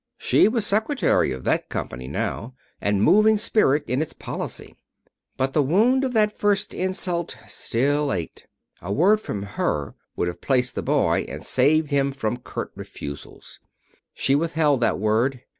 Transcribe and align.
She 0.17 0.47
was 0.47 0.65
secretary 0.65 1.31
of 1.31 1.43
that 1.43 1.69
company 1.69 2.07
now, 2.07 2.55
and 2.81 3.03
moving 3.03 3.37
spirit 3.37 3.83
in 3.87 4.01
its 4.01 4.13
policy. 4.13 4.75
But 5.37 5.53
the 5.53 5.61
wound 5.61 6.03
of 6.03 6.13
that 6.13 6.35
first 6.35 6.73
insult 6.73 7.37
still 7.47 8.11
ached. 8.11 8.47
A 8.81 8.91
word 8.91 9.21
from 9.21 9.43
her 9.43 9.93
would 10.15 10.27
have 10.27 10.41
placed 10.41 10.73
the 10.73 10.81
boy 10.81 11.27
and 11.29 11.43
saved 11.45 11.91
him 11.91 12.13
from 12.13 12.37
curt 12.37 12.71
refusals. 12.75 13.59
She 14.15 14.33
withheld 14.33 14.81
that 14.81 14.97
word. 14.97 15.43